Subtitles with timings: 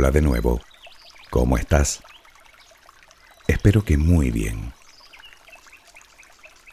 [0.00, 0.62] Hola de nuevo.
[1.28, 2.00] ¿Cómo estás?
[3.46, 4.72] Espero que muy bien.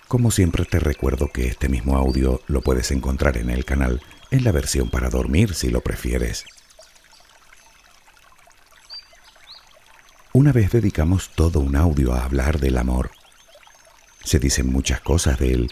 [0.07, 4.01] Como siempre te recuerdo que este mismo audio lo puedes encontrar en el canal
[4.31, 6.45] en la versión para dormir si lo prefieres.
[10.31, 13.11] Una vez dedicamos todo un audio a hablar del amor.
[14.23, 15.71] Se dicen muchas cosas de él,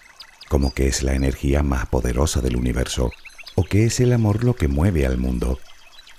[0.50, 3.12] como que es la energía más poderosa del universo,
[3.56, 5.58] o que es el amor lo que mueve al mundo.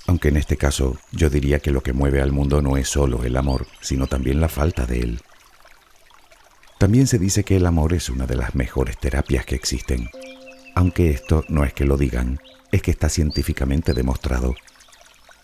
[0.07, 3.25] Aunque en este caso yo diría que lo que mueve al mundo no es solo
[3.25, 5.21] el amor, sino también la falta de él.
[6.79, 10.11] También se dice que el amor es una de las mejores terapias que existen.
[10.75, 12.39] Aunque esto no es que lo digan,
[12.71, 14.55] es que está científicamente demostrado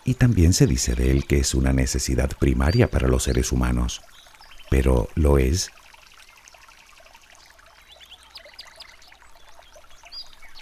[0.05, 4.01] y también se dice de él que es una necesidad primaria para los seres humanos.
[4.69, 5.71] Pero ¿lo es?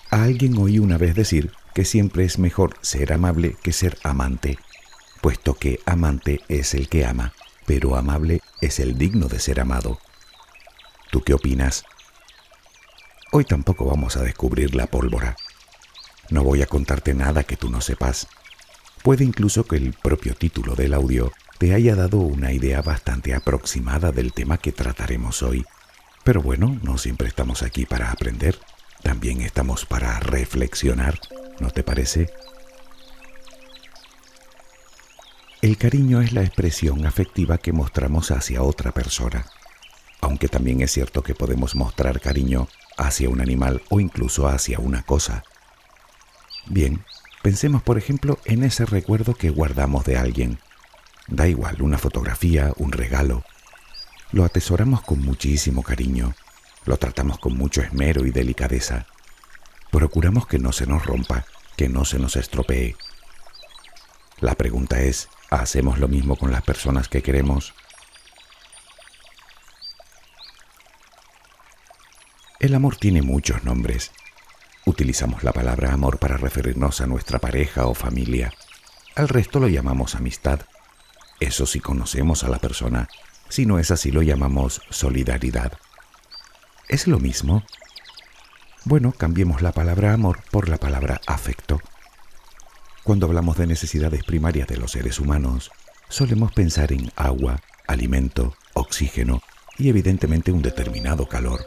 [0.09, 4.57] A alguien oí una vez decir que siempre es mejor ser amable que ser amante,
[5.21, 7.34] puesto que amante es el que ama,
[7.65, 9.99] pero amable es el digno de ser amado.
[11.12, 11.84] ¿Tú qué opinas?
[13.32, 15.35] Hoy tampoco vamos a descubrir la pólvora.
[16.29, 18.27] No voy a contarte nada que tú no sepas
[19.04, 24.12] Puede incluso que el propio título del audio te haya dado una idea bastante aproximada
[24.12, 25.65] del tema que trataremos hoy.
[26.23, 28.60] Pero bueno, no siempre estamos aquí para aprender,
[29.01, 31.20] también estamos para reflexionar,
[31.62, 32.29] ¿no te parece?
[35.62, 39.45] El cariño es la expresión afectiva que mostramos hacia otra persona,
[40.20, 42.67] aunque también es cierto que podemos mostrar cariño
[42.98, 45.43] hacia un animal o incluso hacia una cosa.
[46.67, 47.04] Bien,
[47.41, 50.59] Pensemos, por ejemplo, en ese recuerdo que guardamos de alguien.
[51.27, 53.43] Da igual, una fotografía, un regalo.
[54.32, 56.35] Lo atesoramos con muchísimo cariño,
[56.85, 59.07] lo tratamos con mucho esmero y delicadeza.
[59.91, 62.95] Procuramos que no se nos rompa, que no se nos estropee.
[64.39, 67.73] La pregunta es, ¿hacemos lo mismo con las personas que queremos?
[72.59, 74.11] El amor tiene muchos nombres
[74.83, 78.51] Utilizamos la palabra amor para referirnos a nuestra pareja o familia.
[79.16, 80.61] Al resto lo llamamos amistad.
[81.39, 83.07] Eso sí conocemos a la persona.
[83.47, 85.73] Si no es así lo llamamos solidaridad.
[86.87, 87.63] ¿Es lo mismo?
[88.83, 91.79] Bueno, cambiemos la palabra amor por la palabra afecto.
[93.03, 95.71] Cuando hablamos de necesidades primarias de los seres humanos,
[96.09, 99.43] solemos pensar en agua, alimento, oxígeno
[99.77, 101.63] y evidentemente un determinado calor.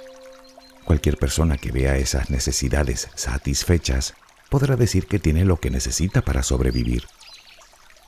[0.84, 4.14] Cualquier persona que vea esas necesidades satisfechas
[4.50, 7.04] podrá decir que tiene lo que necesita para sobrevivir.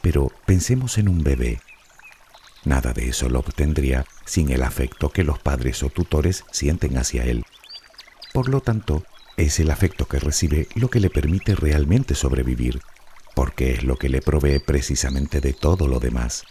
[0.02, 1.60] Pero pensemos en un bebé.
[2.64, 7.24] Nada de eso lo obtendría sin el afecto que los padres o tutores sienten hacia
[7.24, 7.44] él.
[8.36, 9.02] Por lo tanto,
[9.38, 12.82] es el afecto que recibe lo que le permite realmente sobrevivir,
[13.34, 16.44] porque es lo que le provee precisamente de todo lo demás.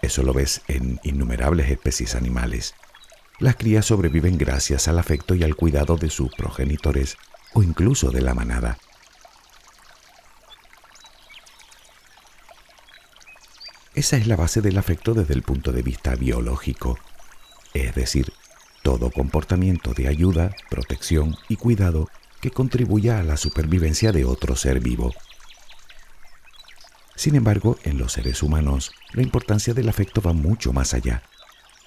[0.00, 2.74] Eso lo ves en innumerables especies animales.
[3.38, 7.18] Las crías sobreviven gracias al afecto y al cuidado de sus progenitores
[7.52, 8.78] o incluso de la manada.
[13.94, 16.98] Esa es la base del afecto desde el punto de vista biológico,
[17.74, 18.32] es decir,
[18.86, 22.08] todo comportamiento de ayuda, protección y cuidado
[22.40, 25.12] que contribuya a la supervivencia de otro ser vivo.
[27.16, 31.24] Sin embargo, en los seres humanos, la importancia del afecto va mucho más allá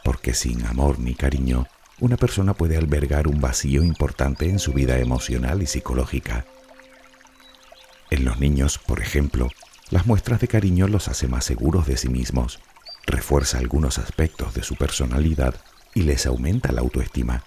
[0.04, 1.68] porque sin amor ni cariño,
[2.02, 6.48] una persona puede albergar un vacío importante en su vida emocional y psicológica.
[8.10, 9.48] En los niños, por ejemplo,
[9.90, 12.60] las muestras de cariño los hace más seguros de sí mismos,
[13.06, 15.56] refuerza algunos aspectos de su personalidad
[15.94, 17.44] y les aumenta la autoestima.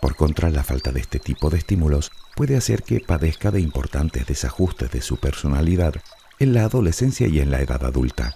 [0.00, 4.26] Por contra, la falta de este tipo de estímulos puede hacer que padezca de importantes
[4.26, 5.94] desajustes de su personalidad
[6.38, 8.34] en la adolescencia y en la edad adulta.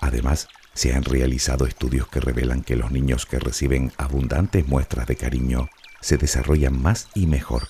[0.00, 5.16] Además, se han realizado estudios que revelan que los niños que reciben abundantes muestras de
[5.16, 7.68] cariño se desarrollan más y mejor.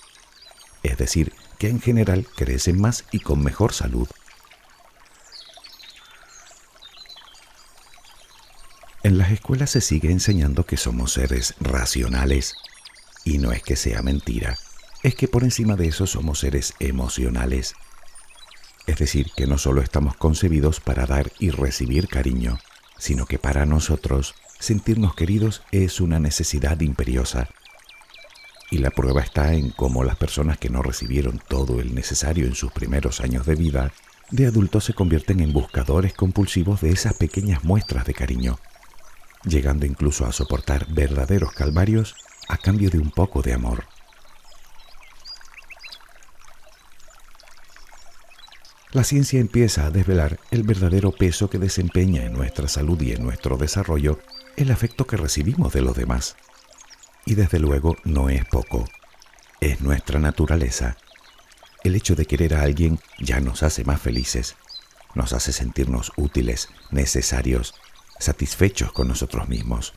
[0.83, 4.07] Es decir, que en general crecen más y con mejor salud.
[9.09, 12.53] En las escuelas se sigue enseñando que somos seres racionales.
[13.25, 14.55] Y no es que sea mentira,
[15.01, 17.73] es que por encima de eso somos seres emocionales.
[18.85, 22.59] Es decir, que no solo estamos concebidos para dar y recibir cariño,
[22.99, 27.49] sino que para nosotros sentirnos queridos es una necesidad imperiosa.
[28.69, 32.53] Y la prueba está en cómo las personas que no recibieron todo el necesario en
[32.53, 33.91] sus primeros años de vida,
[34.29, 38.59] de adultos se convierten en buscadores compulsivos de esas pequeñas muestras de cariño,
[39.43, 42.15] llegando incluso a soportar verdaderos calvarios
[42.47, 43.85] a cambio de un poco de amor.
[48.91, 53.23] la ciencia empieza a desvelar el verdadero peso que desempeña en nuestra salud y en
[53.23, 54.19] nuestro desarrollo
[54.57, 56.35] el afecto que recibimos de los demás.
[57.25, 58.85] Y desde luego no es poco,
[59.61, 60.97] es nuestra naturaleza.
[61.83, 64.55] El hecho de querer a alguien ya nos hace más felices,
[65.13, 67.75] nos hace sentirnos útiles, necesarios,
[68.19, 69.93] satisfechos con nosotros mismos,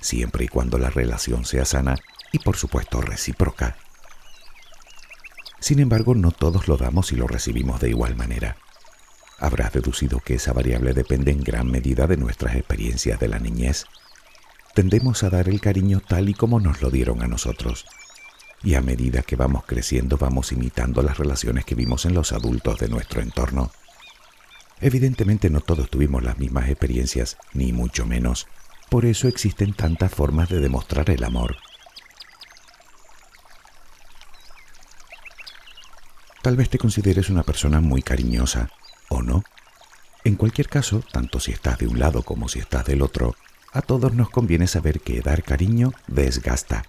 [0.00, 1.96] siempre y cuando la relación sea sana
[2.32, 3.76] y por supuesto recíproca.
[5.60, 8.56] Sin embargo, no todos lo damos y lo recibimos de igual manera.
[9.38, 13.86] Habrás deducido que esa variable depende en gran medida de nuestras experiencias de la niñez.
[14.74, 17.86] Tendemos a dar el cariño tal y como nos lo dieron a nosotros.
[18.62, 22.78] Y a medida que vamos creciendo vamos imitando las relaciones que vimos en los adultos
[22.78, 23.70] de nuestro entorno.
[24.80, 28.46] Evidentemente no todos tuvimos las mismas experiencias, ni mucho menos.
[28.90, 31.56] Por eso existen tantas formas de demostrar el amor.
[36.42, 38.68] Tal vez te consideres una persona muy cariñosa,
[39.08, 39.44] o no.
[40.24, 43.34] En cualquier caso, tanto si estás de un lado como si estás del otro,
[43.72, 46.84] a todos nos conviene saber que dar cariño desgasta.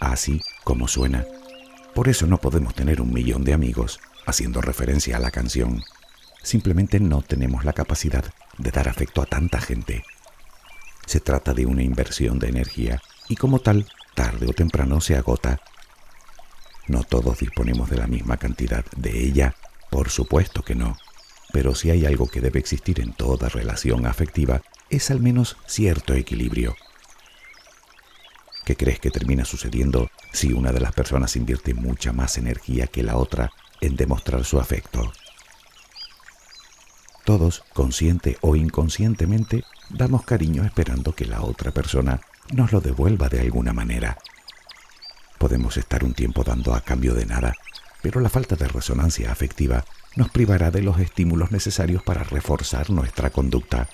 [0.00, 1.24] Así como suena.
[1.94, 5.82] Por eso no podemos tener un millón de amigos, haciendo referencia a la canción.
[6.42, 8.24] Simplemente no tenemos la capacidad
[8.58, 10.04] de dar afecto a tanta gente.
[11.06, 15.60] Se trata de una inversión de energía y como tal, tarde o temprano se agota
[16.88, 19.54] no todos disponemos de la misma cantidad de ella,
[19.90, 20.96] por supuesto que no.
[21.52, 26.14] Pero si hay algo que debe existir en toda relación afectiva, es al menos cierto
[26.14, 26.74] equilibrio.
[28.64, 33.02] ¿Qué crees que termina sucediendo si una de las personas invierte mucha más energía que
[33.02, 33.50] la otra
[33.80, 35.12] en demostrar su afecto?
[37.32, 42.20] Todos, consciente o inconscientemente, damos cariño esperando que la otra persona
[42.52, 44.18] nos lo devuelva de alguna manera.
[45.38, 47.54] Podemos estar un tiempo dando a cambio de nada,
[48.02, 53.30] pero la falta de resonancia afectiva nos privará de los estímulos necesarios para reforzar nuestra
[53.30, 53.88] conducta,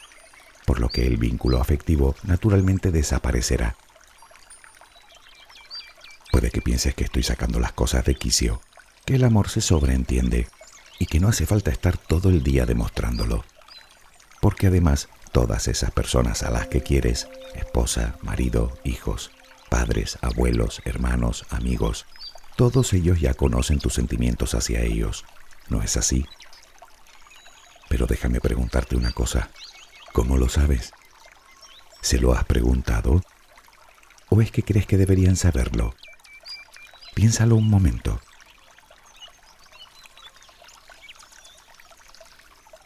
[0.66, 3.76] por lo que el vínculo afectivo naturalmente desaparecerá.
[6.32, 8.60] Puede que pienses que estoy sacando las cosas de quicio,
[9.04, 10.48] que el amor se sobreentiende
[10.98, 13.44] y que no hace falta estar todo el día demostrándolo.
[14.40, 19.30] Porque además, todas esas personas a las que quieres, esposa, marido, hijos,
[19.70, 22.06] padres, abuelos, hermanos, amigos,
[22.56, 25.24] todos ellos ya conocen tus sentimientos hacia ellos.
[25.68, 26.26] ¿No es así?
[27.88, 29.50] Pero déjame preguntarte una cosa.
[30.12, 30.92] ¿Cómo lo sabes?
[32.00, 33.22] ¿Se lo has preguntado?
[34.30, 35.94] ¿O es que crees que deberían saberlo?
[37.14, 38.20] Piénsalo un momento.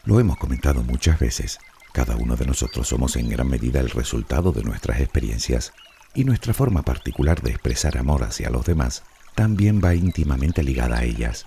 [0.05, 1.59] Lo hemos comentado muchas veces.
[1.93, 5.71] Cada uno de nosotros somos en gran medida el resultado de nuestras experiencias
[6.13, 9.03] y nuestra forma particular de expresar amor hacia los demás
[9.33, 11.45] también va íntimamente ligada a ellas.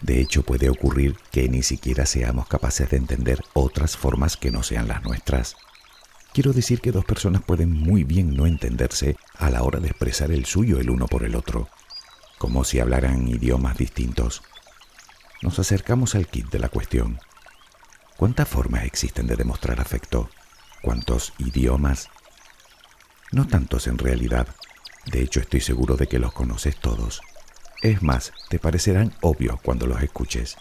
[0.00, 4.62] De hecho, puede ocurrir que ni siquiera seamos capaces de entender otras formas que no
[4.62, 5.56] sean las nuestras.
[6.32, 10.32] Quiero decir que dos personas pueden muy bien no entenderse a la hora de expresar
[10.32, 11.68] el suyo el uno por el otro,
[12.38, 14.42] como si hablaran idiomas distintos.
[15.42, 17.18] Nos acercamos al kit de la cuestión.
[18.16, 20.30] ¿Cuántas formas existen de demostrar afecto?
[20.82, 22.08] ¿Cuántos idiomas?
[23.32, 24.48] No tantos en realidad.
[25.06, 27.22] De hecho, estoy seguro de que los conoces todos.
[27.82, 30.56] Es más, te parecerán obvios cuando los escuches.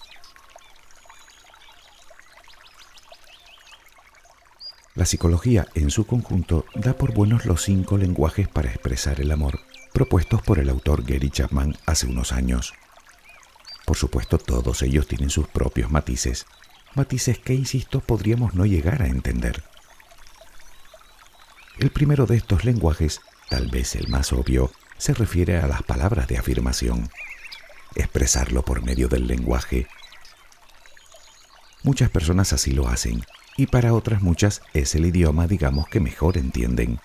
[4.96, 9.60] La psicología en su conjunto da por buenos los cinco lenguajes para expresar el amor
[10.00, 12.74] propuestos por el autor Gary Chapman hace unos años.
[13.90, 16.46] Por supuesto, todos ellos tienen sus propios matices,
[16.94, 19.64] matices que, insisto, podríamos no llegar a entender.
[21.80, 23.20] El primero de estos lenguajes,
[23.50, 27.10] tal vez el más obvio, se refiere a las palabras de afirmación.
[27.96, 29.88] Expresarlo por medio del lenguaje.
[31.82, 33.24] Muchas personas así lo hacen,
[33.58, 37.00] y para otras muchas es el idioma, digamos, que mejor entienden.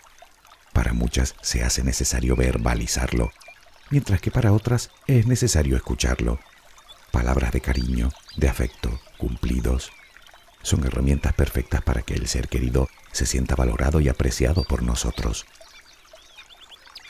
[0.74, 3.32] Para muchas se hace necesario verbalizarlo,
[3.88, 6.38] mientras que para otras es necesario escucharlo.
[7.14, 9.92] Palabras de cariño, de afecto, cumplidos,
[10.62, 15.46] son herramientas perfectas para que el ser querido se sienta valorado y apreciado por nosotros.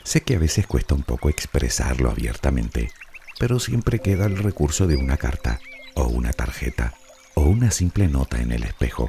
[0.03, 2.93] Sé que a veces cuesta un poco expresarlo abiertamente,
[3.39, 5.59] pero siempre queda el recurso de una carta,
[5.95, 6.93] o una tarjeta,
[7.33, 9.09] o una simple nota en el espejo.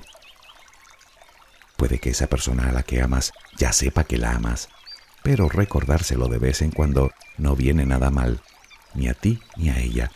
[1.75, 4.69] Puede que esa persona a la que amas ya sepa que la amas,
[5.23, 8.39] pero recordárselo de vez en cuando no viene nada mal,
[8.93, 10.09] ni a ti ni a ella.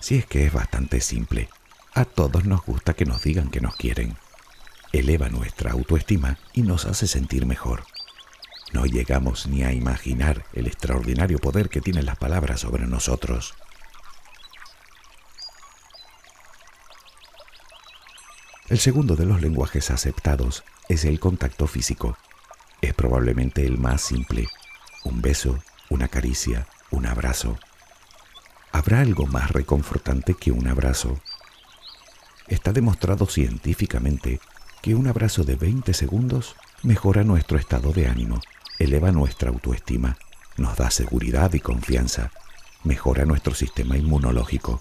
[0.00, 1.50] Si es que es bastante simple,
[1.92, 4.16] a todos nos gusta que nos digan que nos quieren.
[4.92, 7.84] Eleva nuestra autoestima y nos hace sentir mejor.
[8.72, 13.54] No llegamos ni a imaginar el extraordinario poder que tienen las palabras sobre nosotros.
[18.68, 22.16] El segundo de los lenguajes aceptados es el contacto físico.
[22.80, 24.46] Es probablemente el más simple.
[25.04, 27.58] Un beso, una caricia, un abrazo,
[28.72, 31.20] ¿Habrá algo más reconfortante que un abrazo?
[32.46, 34.40] Está demostrado científicamente
[34.80, 38.40] que un abrazo de 20 segundos mejora nuestro estado de ánimo,
[38.78, 40.16] eleva nuestra autoestima,
[40.56, 42.30] nos da seguridad y confianza,
[42.84, 44.80] mejora nuestro sistema inmunológico,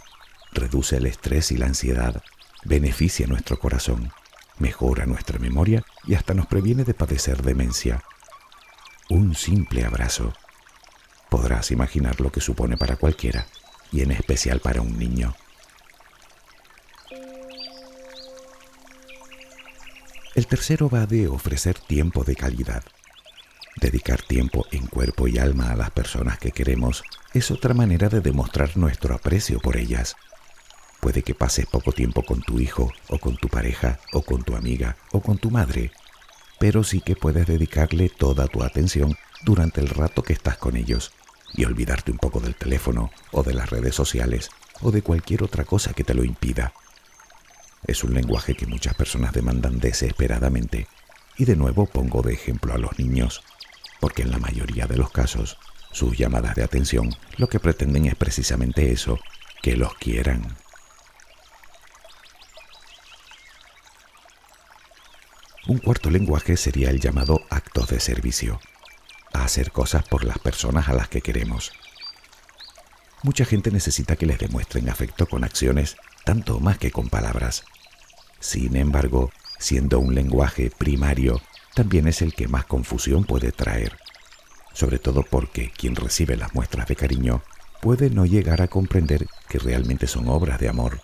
[0.52, 2.22] reduce el estrés y la ansiedad,
[2.64, 4.12] beneficia nuestro corazón,
[4.60, 8.04] mejora nuestra memoria y hasta nos previene de padecer demencia.
[9.10, 10.34] Un simple abrazo.
[11.30, 13.48] Podrás imaginar lo que supone para cualquiera,
[13.92, 15.36] y en especial para un niño.
[20.36, 22.84] El tercero va de ofrecer tiempo de calidad.
[23.82, 27.04] Dedicar tiempo en cuerpo y alma a las personas que queremos
[27.34, 30.16] es otra manera de demostrar nuestro aprecio por ellas.
[31.02, 34.56] Puede que pases poco tiempo con tu hijo o con tu pareja o con tu
[34.56, 35.92] amiga o con tu madre,
[36.60, 41.12] pero sí que puedes dedicarle toda tu atención durante el rato que estás con ellos
[41.54, 44.50] y olvidarte un poco del teléfono o de las redes sociales
[44.82, 46.74] o de cualquier otra cosa que te lo impida.
[47.86, 50.88] Es un lenguaje que muchas personas demandan desesperadamente
[51.38, 53.44] y de nuevo pongo de ejemplo a los niños,
[54.00, 55.58] porque en la mayoría de los casos
[55.92, 59.20] sus llamadas de atención lo que pretenden es precisamente eso,
[59.62, 60.58] que los quieran.
[65.68, 68.60] Un cuarto lenguaje sería el llamado actos de servicio,
[69.34, 71.72] a hacer cosas por las personas a las que queremos.
[73.22, 77.64] Mucha gente necesita que les demuestren afecto con acciones, tanto más que con palabras.
[78.40, 81.42] Sin embargo, siendo un lenguaje primario,
[81.74, 83.98] también es el que más confusión puede traer,
[84.74, 87.42] sobre todo porque quien recibe las muestras de cariño
[87.82, 91.02] puede no llegar a comprender que realmente son obras de amor,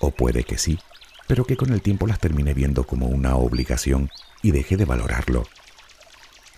[0.00, 0.78] o puede que sí,
[1.26, 4.10] pero que con el tiempo las termine viendo como una obligación
[4.42, 5.44] y deje de valorarlo.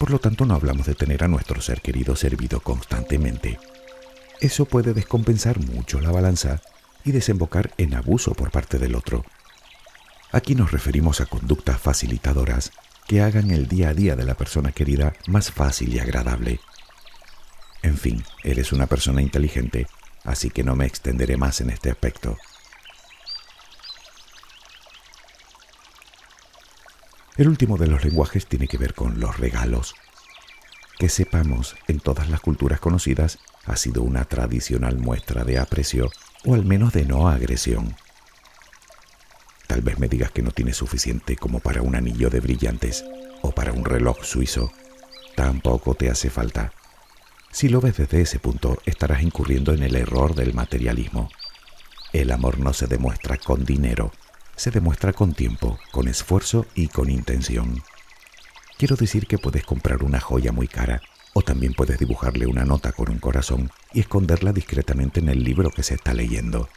[0.03, 3.61] Por lo tanto, no hablamos de tener a nuestro ser querido servido constantemente.
[4.41, 6.61] Eso puede descompensar mucho la balanza
[7.05, 9.25] y desembocar en abuso por parte del otro.
[10.33, 12.73] Aquí nos referimos a conductas facilitadoras
[13.07, 16.59] que hagan el día a día de la persona querida más fácil y agradable.
[17.83, 19.87] En fin, eres una persona inteligente,
[20.25, 22.39] así que no me extenderé más en este aspecto.
[27.37, 29.95] El último de los lenguajes tiene que ver con los regalos.
[30.99, 36.11] Que sepamos, en todas las culturas conocidas ha sido una tradicional muestra de aprecio
[36.45, 37.97] o al menos de no agresión.
[39.67, 43.03] Tal vez me digas que no tienes suficiente como para un anillo de brillantes
[43.41, 44.71] o para un reloj suizo.
[45.35, 46.75] Tampoco te hace falta.
[47.51, 51.31] Si lo ves desde ese punto, estarás incurriendo en el error del materialismo.
[52.13, 54.13] El amor no se demuestra con dinero,
[54.57, 57.83] se demuestra con tiempo, con esfuerzo y con intención.
[58.79, 61.03] Quiero decir que puedes comprar una joya muy cara
[61.35, 65.71] o también puedes dibujarle una nota con un corazón y esconderla discretamente en el libro
[65.71, 66.69] que se está leyendo.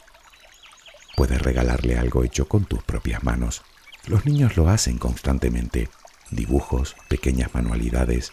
[1.16, 3.62] Puedes regalarle algo hecho con tus propias manos.
[4.06, 5.88] Los niños lo hacen constantemente.
[6.30, 8.32] Dibujos, pequeñas manualidades.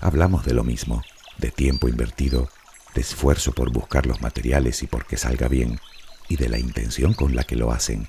[0.00, 1.02] Hablamos de lo mismo,
[1.38, 2.48] de tiempo invertido,
[2.94, 5.80] de esfuerzo por buscar los materiales y por que salga bien,
[6.28, 8.08] y de la intención con la que lo hacen.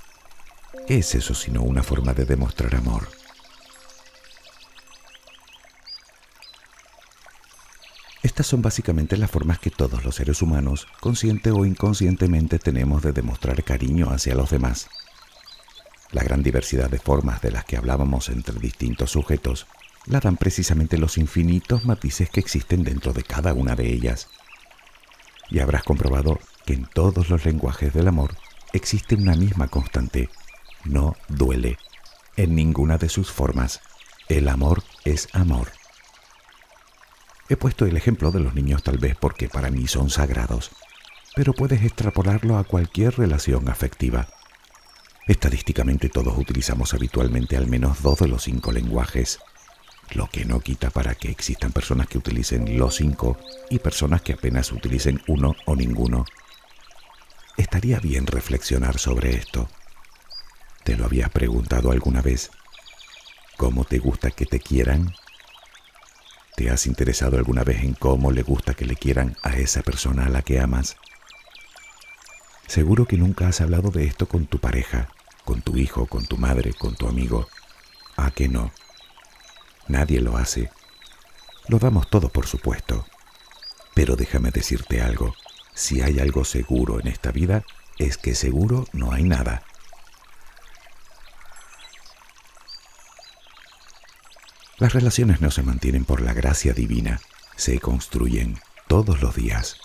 [0.88, 3.08] ¿Qué es eso sino una forma de demostrar amor?
[8.24, 13.14] Estas son básicamente las formas que todos los seres humanos, consciente o inconscientemente, tenemos de
[13.14, 14.90] demostrar cariño hacia los demás.
[16.12, 19.68] La gran diversidad de formas de las que hablábamos entre distintos sujetos
[20.06, 24.28] la dan precisamente los infinitos matices que existen dentro de cada una de ellas.
[25.50, 28.36] Y habrás comprobado que en todos los lenguajes del amor
[28.74, 30.30] existe una misma constante,
[30.86, 31.78] no duele
[32.36, 33.82] en ninguna de sus formas.
[34.30, 35.72] El amor es amor.
[37.50, 40.72] He puesto el ejemplo de los niños tal vez porque para mí son sagrados,
[41.36, 44.28] pero puedes extrapolarlo a cualquier relación afectiva.
[45.28, 49.40] Estadísticamente todos utilizamos habitualmente al menos dos de los cinco lenguajes,
[50.12, 53.38] lo que no quita para que existan personas que utilicen los cinco
[53.70, 56.26] y personas que apenas utilicen uno o ninguno.
[57.58, 59.70] Estaría bien reflexionar sobre esto.
[60.84, 62.52] ¿Te lo habías preguntado alguna vez?
[63.56, 65.14] ¿Cómo te gusta que te quieran?
[66.58, 70.26] ¿Te has interesado alguna vez en cómo le gusta que le quieran a esa persona
[70.26, 70.98] a la que amas?
[72.68, 75.10] Seguro que nunca has hablado de esto con tu pareja,
[75.46, 77.48] con tu hijo, con tu madre, con tu amigo.
[78.18, 78.72] ¿A que no?
[79.88, 80.70] Nadie lo hace.
[81.70, 83.06] Lo damos todo por supuesto.
[83.94, 85.34] Pero déjame decirte algo.
[85.74, 87.64] Si hay algo seguro en esta vida,
[87.98, 89.64] es que seguro no hay nada.
[94.84, 97.22] Las relaciones no se mantienen por la gracia divina,
[97.56, 98.60] se construyen
[98.90, 99.78] todos los días.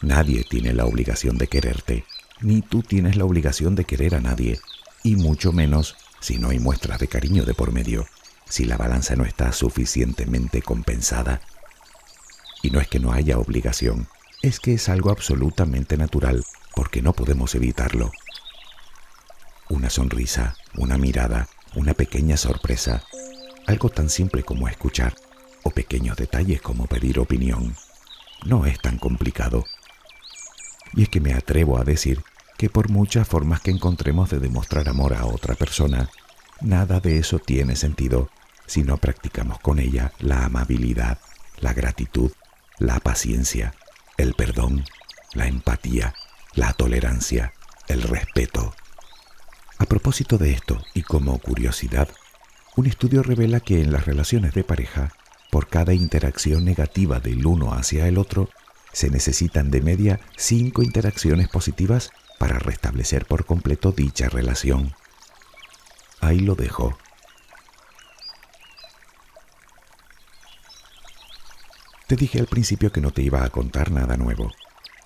[0.00, 2.04] Nadie tiene la obligación de quererte,
[2.40, 4.58] ni tú tienes la obligación de querer a nadie,
[5.04, 8.08] y mucho menos si no hay muestras de cariño de por medio,
[8.48, 11.40] si la balanza no está suficientemente compensada.
[12.62, 14.08] Y no es que no haya obligación,
[14.42, 18.10] es que es algo absolutamente natural, porque no podemos evitarlo.
[19.68, 23.04] Una sonrisa, una mirada, una pequeña sorpresa,
[23.66, 25.14] algo tan simple como escuchar,
[25.62, 27.76] o pequeños detalles como pedir opinión.
[28.44, 29.64] No es tan complicado.
[30.94, 32.22] Y es que me atrevo a decir
[32.56, 36.08] que por muchas formas que encontremos de demostrar amor a otra persona,
[36.60, 38.30] nada de eso tiene sentido
[38.66, 41.18] si no practicamos con ella la amabilidad,
[41.60, 42.32] la gratitud,
[42.78, 43.74] la paciencia,
[44.16, 44.84] el perdón,
[45.32, 46.14] la empatía,
[46.54, 47.52] la tolerancia,
[47.88, 48.74] el respeto.
[49.78, 52.08] A propósito de esto, y como curiosidad,
[52.76, 55.12] un estudio revela que en las relaciones de pareja,
[55.50, 58.50] por cada interacción negativa del uno hacia el otro,
[58.92, 64.94] se necesitan de media cinco interacciones positivas para restablecer por completo dicha relación.
[66.20, 66.98] Ahí lo dejo.
[72.06, 74.52] Te dije al principio que no te iba a contar nada nuevo,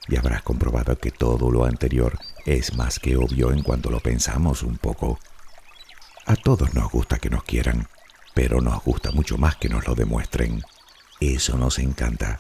[0.09, 4.65] y habrás comprobado que todo lo anterior es más que obvio en cuanto lo pensamos
[4.65, 5.21] un poco.
[6.31, 7.89] A todos nos gusta que nos quieran,
[8.35, 10.63] pero nos gusta mucho más que nos lo demuestren.
[11.19, 12.39] Eso nos encanta.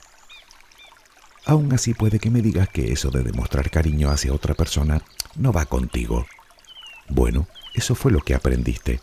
[1.44, 5.02] Aún así puede que me digas que eso de demostrar cariño hacia otra persona
[5.35, 6.25] no va contigo.
[7.09, 9.00] Bueno, eso fue lo que aprendiste.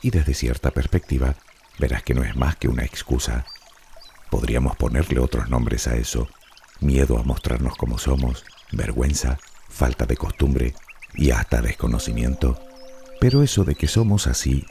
[0.00, 1.36] Y desde cierta perspectiva,
[1.78, 3.44] verás que no es más que una excusa.
[4.30, 6.30] Podríamos ponerle otros nombres a eso.
[6.80, 9.38] Miedo a mostrarnos como somos, vergüenza,
[9.68, 10.72] falta de costumbre
[11.14, 12.58] y hasta desconocimiento.
[13.24, 14.66] Pero eso de que somos así,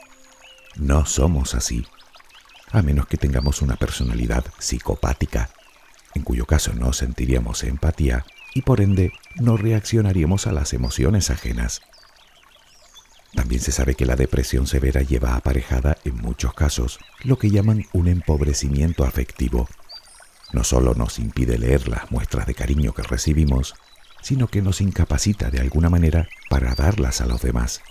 [0.76, 1.84] no somos así.
[2.70, 5.50] A menos que tengamos una personalidad psicopática
[6.14, 11.82] en cuyo caso no sentiríamos empatía y por ende no reaccionaríamos a las emociones ajenas.
[13.34, 17.86] También se sabe que la depresión severa lleva aparejada en muchos casos lo que llaman
[17.92, 19.68] un empobrecimiento afectivo.
[20.52, 23.74] No solo nos impide leer las muestras de cariño que recibimos,
[24.22, 27.82] sino que nos incapacita de alguna manera para darlas a los demás,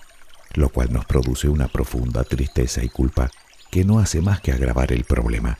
[0.53, 3.31] lo cual nos produce una profunda tristeza y culpa
[3.71, 5.57] que no hace más que agravar el problema.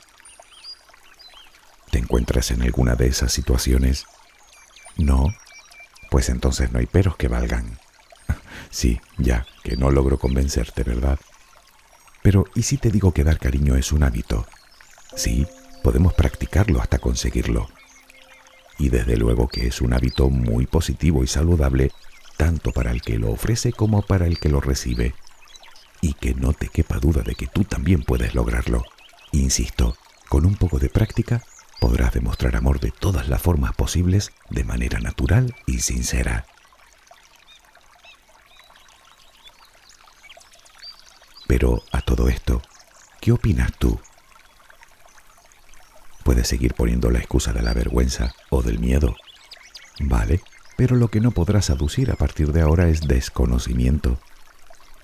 [1.89, 4.05] ¿Te encuentras en alguna de esas situaciones?
[4.97, 5.33] No.
[6.09, 7.79] Pues entonces no hay peros que valgan.
[8.69, 11.19] Sí, ya, que no logro convencerte, ¿verdad?
[12.23, 14.47] Pero, ¿y si te digo que dar cariño es un hábito?
[15.15, 15.45] Sí,
[15.83, 17.69] podemos practicarlo hasta conseguirlo.
[18.79, 21.91] Y desde luego que es un hábito muy positivo y saludable,
[22.43, 25.15] tanto para el que lo ofrece como para el que lo recibe.
[26.01, 28.83] Y que no te quepa duda de que tú también puedes lograrlo.
[29.31, 29.95] Insisto,
[30.27, 31.41] con un poco de práctica
[31.79, 36.45] podrás demostrar amor de todas las formas posibles de manera natural y sincera.
[41.47, 42.61] Pero a todo esto,
[43.21, 44.01] ¿qué opinas tú?
[46.25, 49.15] Puedes seguir poniendo la excusa de la vergüenza o del miedo.
[50.01, 50.41] Vale,
[50.75, 54.19] pero lo que no podrás aducir a partir de ahora es desconocimiento.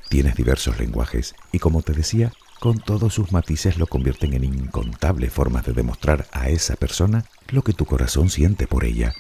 [0.09, 5.31] Tienes diversos lenguajes y como te decía, con todos sus matices lo convierten en incontables
[5.31, 9.13] formas de demostrar a esa persona lo que tu corazón siente por ella.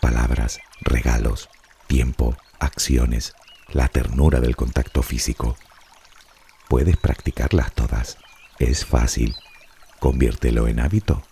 [0.00, 1.50] Palabras, regalos,
[1.86, 3.34] tiempo, acciones,
[3.68, 5.56] la ternura del contacto físico.
[6.68, 8.16] Puedes practicarlas todas.
[8.58, 9.34] Es fácil.
[9.98, 11.22] Conviértelo en hábito.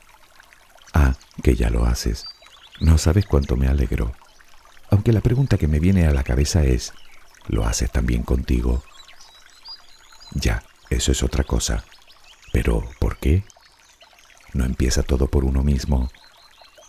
[0.92, 2.26] Ah, que ya lo haces.
[2.80, 4.12] No sabes cuánto me alegro.
[4.90, 6.92] Aunque la pregunta que me viene a la cabeza es,
[7.48, 8.82] ¿lo haces también contigo?
[10.32, 11.84] Ya, eso es otra cosa.
[12.52, 13.42] Pero, ¿por qué?
[14.54, 16.08] ¿No empieza todo por uno mismo?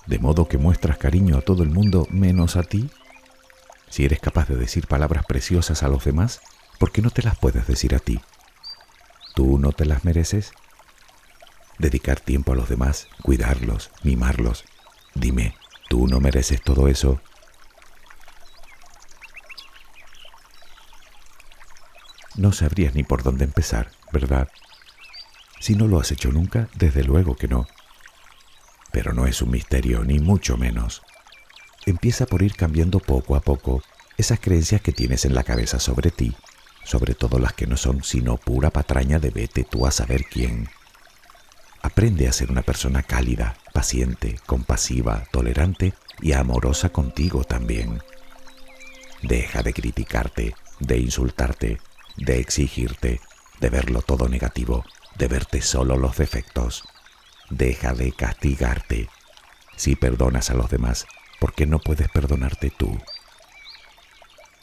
[0.06, 2.90] ¿De modo que muestras cariño a todo el mundo menos a ti?
[3.90, 6.42] Si eres capaz de decir palabras preciosas a los demás,
[6.78, 8.22] ¿por qué no te las puedes decir a ti?
[9.34, 10.54] ¿Tú no te las mereces?
[11.80, 14.66] Dedicar tiempo a los demás, cuidarlos, mimarlos.
[15.16, 15.56] Dime,
[15.90, 17.20] ¿tú no mereces todo eso?
[22.40, 24.48] no sabrías ni por dónde empezar, ¿verdad?
[25.60, 27.68] Si no lo has hecho nunca, desde luego que no.
[28.92, 31.02] Pero no es un misterio, ni mucho menos.
[31.86, 33.84] Empieza por ir cambiando poco a poco
[34.18, 36.34] esas creencias que tienes en la cabeza sobre ti,
[36.86, 40.70] sobre todo las que no son sino pura patraña de vete tú a saber quién.
[41.82, 48.02] Aprende a ser una persona cálida, paciente, compasiva, tolerante y amorosa contigo también.
[49.24, 51.80] Deja de criticarte, de insultarte,
[52.18, 53.22] de exigirte,
[53.60, 54.84] de verlo todo negativo
[55.20, 56.86] de verte solo los defectos.
[57.50, 59.10] Deja de castigarte.
[59.76, 61.06] Si perdonas a los demás,
[61.40, 62.98] ¿por qué no puedes perdonarte tú?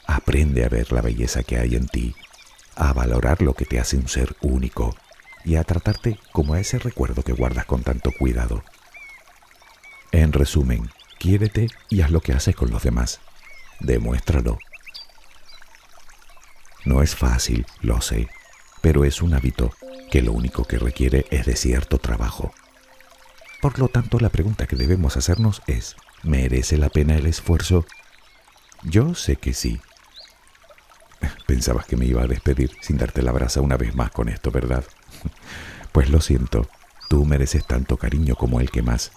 [0.07, 2.14] Aprende a ver la belleza que hay en ti,
[2.74, 4.96] a valorar lo que te hace un ser único
[5.46, 8.64] y a tratarte como a ese recuerdo que guardas con tanto cuidado.
[10.11, 13.20] En resumen, quiérete y haz lo que haces con los demás.
[13.78, 14.59] Demuéstralo.
[16.85, 18.28] No es fácil, lo sé,
[18.80, 19.70] pero es un hábito
[20.11, 22.52] que lo único que requiere es de cierto trabajo.
[23.62, 27.87] Por lo tanto, la pregunta que debemos hacernos es, ¿merece la pena el esfuerzo?
[28.82, 29.80] Yo sé que sí.
[31.46, 34.50] Pensabas que me iba a despedir sin darte la brasa una vez más con esto,
[34.50, 34.85] ¿verdad?
[35.92, 36.68] Pues lo siento,
[37.08, 39.12] tú mereces tanto cariño como el que más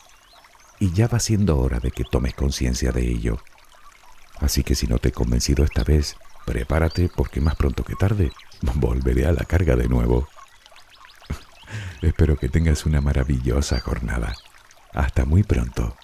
[0.80, 3.40] y ya va siendo hora de que tomes conciencia de ello.
[4.40, 8.32] Así que si no te he convencido esta vez, prepárate porque más pronto que tarde
[8.76, 10.28] volveré a la carga de nuevo.
[12.02, 14.36] Espero que tengas una maravillosa jornada.
[14.94, 15.96] Hasta muy pronto.